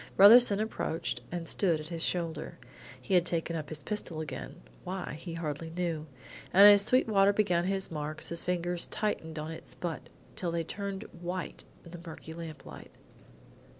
Brotherson 0.17 0.59
approached 0.59 1.21
and 1.31 1.47
stood 1.47 1.79
at 1.79 1.89
his 1.89 2.03
shoulder. 2.03 2.57
He 2.99 3.13
had 3.13 3.23
taken 3.23 3.55
up 3.55 3.69
his 3.69 3.83
pistol 3.83 4.19
again, 4.19 4.63
why 4.83 5.13
he 5.19 5.35
hardly 5.35 5.69
knew, 5.69 6.07
and 6.51 6.65
as 6.65 6.83
Sweetwater 6.83 7.31
began 7.33 7.65
his 7.65 7.91
marks, 7.91 8.29
his 8.29 8.41
fingers 8.43 8.87
tightened 8.87 9.37
on 9.37 9.51
its 9.51 9.75
butt 9.75 10.09
till 10.35 10.49
they 10.49 10.63
turned 10.63 11.03
white 11.21 11.65
in 11.85 11.91
the 11.91 12.01
murky 12.03 12.33
lamplight. 12.33 12.89